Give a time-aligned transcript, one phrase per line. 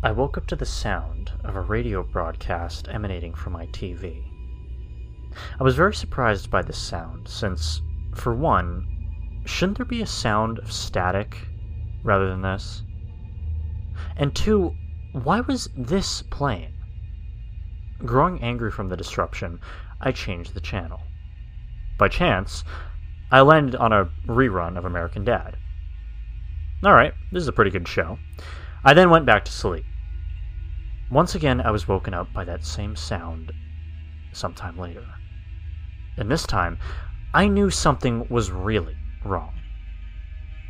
[0.00, 4.22] I woke up to the sound of a radio broadcast emanating from my TV.
[5.58, 7.82] I was very surprised by this sound, since,
[8.14, 8.86] for one,
[9.44, 11.48] shouldn't there be a sound of static
[12.04, 12.84] rather than this?
[14.16, 14.72] And two,
[15.10, 16.74] why was this playing?
[17.98, 19.58] Growing angry from the disruption,
[20.00, 21.00] I changed the channel.
[21.98, 22.62] By chance,
[23.32, 25.56] I landed on a rerun of American Dad.
[26.86, 28.16] Alright, this is a pretty good show.
[28.88, 29.84] I then went back to sleep.
[31.10, 33.52] Once again, I was woken up by that same sound
[34.32, 35.04] sometime later.
[36.16, 36.78] And this time,
[37.34, 38.96] I knew something was really
[39.26, 39.52] wrong.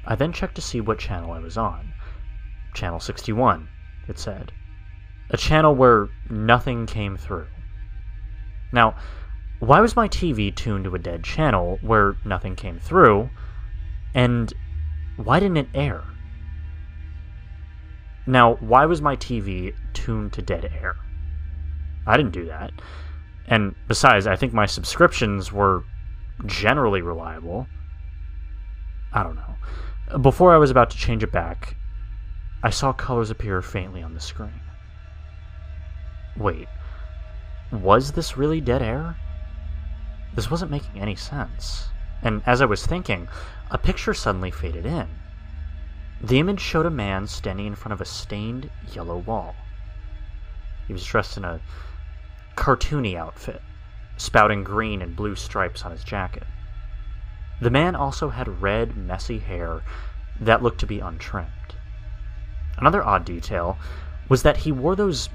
[0.05, 1.95] I then checked to see what channel I was on.
[2.75, 3.69] Channel 61,
[4.09, 4.51] it said.
[5.31, 7.47] A channel where nothing came through.
[8.73, 8.97] Now,
[9.61, 13.31] why was my TV tuned to a dead channel where nothing came through?
[14.13, 14.53] And
[15.15, 16.03] why didn't it air?
[18.29, 20.97] Now, why was my TV tuned to dead air?
[22.07, 22.73] I didn't do that.
[23.47, 25.83] And besides, I think my subscriptions were
[26.45, 27.67] generally reliable.
[29.15, 30.19] I don't know.
[30.19, 31.75] Before I was about to change it back,
[32.63, 34.61] I saw colors appear faintly on the screen.
[36.37, 36.69] Wait,
[37.73, 39.17] was this really dead air?
[40.35, 41.89] This wasn't making any sense.
[42.21, 43.27] And as I was thinking,
[43.71, 45.09] a picture suddenly faded in.
[46.21, 49.55] The image showed a man standing in front of a stained yellow wall.
[50.87, 51.61] He was dressed in a
[52.57, 53.63] cartoony outfit,
[54.17, 56.45] spouting green and blue stripes on his jacket.
[57.61, 59.83] The man also had red, messy hair
[60.41, 61.77] that looked to be untrimmed.
[62.79, 63.79] Another odd detail
[64.29, 65.29] was that he wore those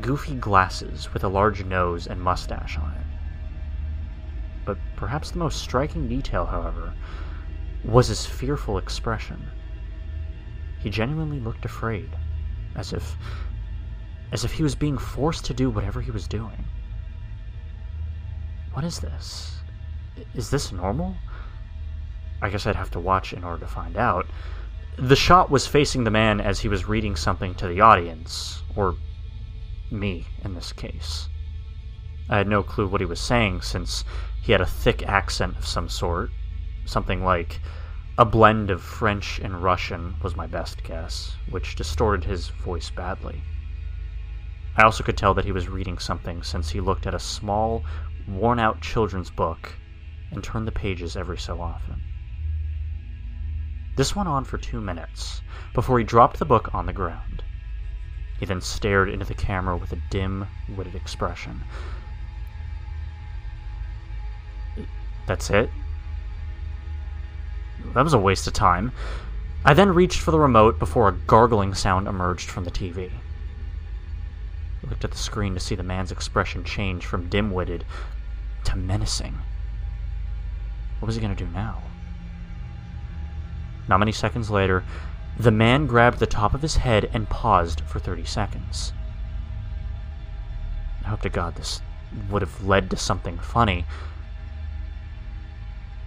[0.00, 3.06] goofy glasses with a large nose and mustache on it.
[4.64, 6.94] But perhaps the most striking detail, however,
[7.84, 9.50] was his fearful expression.
[10.80, 12.10] He genuinely looked afraid,
[12.74, 13.16] as if
[14.32, 16.64] as if he was being forced to do whatever he was doing.
[18.72, 19.60] What is this?
[20.34, 21.16] Is this normal?
[22.40, 24.26] I guess I'd have to watch in order to find out.
[24.96, 28.94] The shot was facing the man as he was reading something to the audience, or
[29.90, 31.28] me in this case.
[32.28, 34.04] I had no clue what he was saying since
[34.40, 36.30] he had a thick accent of some sort,
[36.84, 37.60] something like
[38.20, 43.40] a blend of French and Russian was my best guess, which distorted his voice badly.
[44.76, 47.82] I also could tell that he was reading something since he looked at a small,
[48.28, 49.72] worn out children's book
[50.30, 52.02] and turned the pages every so often.
[53.96, 55.40] This went on for two minutes
[55.72, 57.42] before he dropped the book on the ground.
[58.38, 61.62] He then stared into the camera with a dim, witted expression.
[65.26, 65.70] That's it?
[67.94, 68.92] That was a waste of time.
[69.64, 73.10] I then reached for the remote before a gargling sound emerged from the TV.
[74.82, 77.84] I looked at the screen to see the man's expression change from dim witted
[78.64, 79.38] to menacing.
[80.98, 81.82] What was he going to do now?
[83.88, 84.84] Not many seconds later,
[85.38, 88.92] the man grabbed the top of his head and paused for 30 seconds.
[91.04, 91.80] I hope to God this
[92.30, 93.84] would have led to something funny.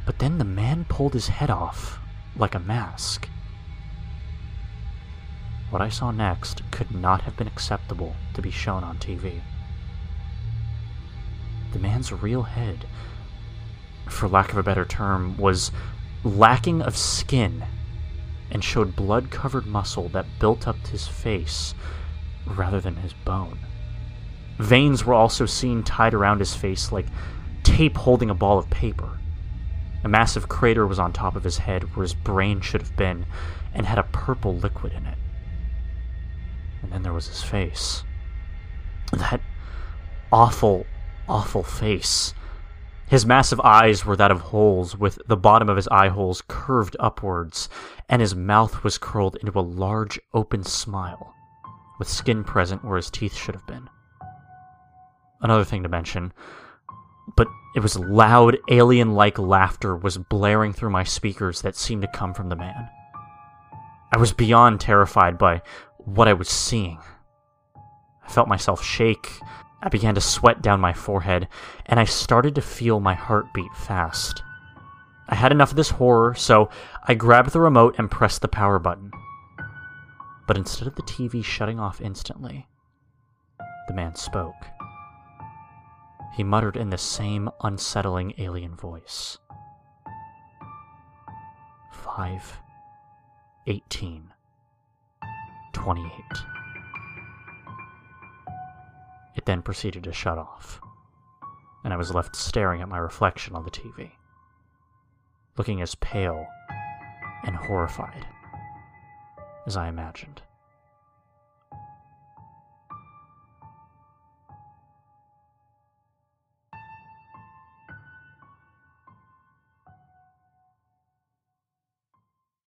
[0.06, 2.00] But then the man pulled his head off
[2.36, 3.30] like a mask.
[5.70, 9.42] What I saw next could not have been acceptable to be shown on TV.
[11.72, 12.86] The man's real head,
[14.08, 15.72] for lack of a better term, was
[16.24, 17.64] lacking of skin
[18.52, 21.74] and showed blood covered muscle that built up his face
[22.46, 23.58] rather than his bone.
[24.60, 27.08] Veins were also seen tied around his face like
[27.64, 29.18] tape holding a ball of paper.
[30.04, 33.26] A massive crater was on top of his head where his brain should have been
[33.74, 35.18] and had a purple liquid in it.
[36.82, 38.04] And then there was his face.
[39.12, 39.42] That
[40.32, 40.86] awful,
[41.28, 42.34] awful face.
[43.08, 46.96] His massive eyes were that of holes, with the bottom of his eye holes curved
[47.00, 47.70] upwards,
[48.10, 51.34] and his mouth was curled into a large, open smile,
[52.00, 53.88] with skin present where his teeth should have been.
[55.42, 56.34] Another thing to mention,
[57.36, 62.08] but it was loud, alien like laughter was blaring through my speakers that seemed to
[62.08, 62.90] come from the man.
[64.12, 65.62] I was beyond terrified by
[65.98, 67.00] what I was seeing.
[68.24, 69.28] I felt myself shake.
[69.82, 71.48] I began to sweat down my forehead,
[71.88, 74.44] and I started to feel my heart beat fast.
[75.28, 76.70] I had enough of this horror, so
[77.08, 79.12] I grabbed the remote and pressed the power button.
[80.48, 82.68] But instead of the TV shutting off instantly,
[83.88, 84.56] the man spoke.
[86.36, 89.38] He muttered in the same unsettling alien voice.
[91.92, 92.60] Five,
[93.68, 94.34] eighteen,
[95.74, 96.38] twenty-eight.
[99.36, 100.82] It then proceeded to shut off,
[101.84, 104.12] and I was left staring at my reflection on the TV,
[105.58, 106.48] looking as pale
[107.44, 108.26] and horrified
[109.66, 110.42] as I imagined.